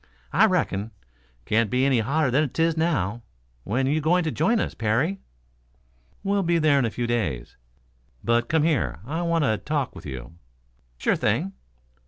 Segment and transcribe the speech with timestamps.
[0.33, 0.89] "I reckon.
[1.45, 3.21] Can't be any hotter than 'tis now.
[3.63, 5.19] When you going to join us, Parry?"
[6.23, 7.55] "We'll be there in a few days.
[8.23, 10.33] But come here; I want to talk with you?"
[10.97, 11.53] "Sure thing."